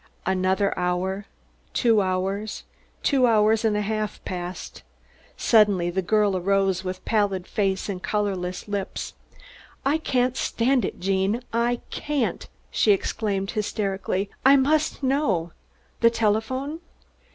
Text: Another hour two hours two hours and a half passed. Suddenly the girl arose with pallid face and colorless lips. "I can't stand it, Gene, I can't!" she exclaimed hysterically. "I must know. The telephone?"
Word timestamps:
Another 0.25 0.73
hour 0.79 1.27
two 1.73 2.01
hours 2.01 2.63
two 3.03 3.27
hours 3.27 3.63
and 3.63 3.77
a 3.77 3.81
half 3.83 4.19
passed. 4.25 4.81
Suddenly 5.37 5.91
the 5.91 6.01
girl 6.01 6.35
arose 6.35 6.83
with 6.83 7.05
pallid 7.05 7.45
face 7.45 7.87
and 7.87 8.01
colorless 8.01 8.67
lips. 8.67 9.13
"I 9.85 9.99
can't 9.99 10.35
stand 10.35 10.85
it, 10.85 10.99
Gene, 10.99 11.43
I 11.53 11.81
can't!" 11.91 12.49
she 12.71 12.91
exclaimed 12.93 13.51
hysterically. 13.51 14.31
"I 14.43 14.55
must 14.55 15.03
know. 15.03 15.51
The 15.99 16.09
telephone?" 16.09 16.79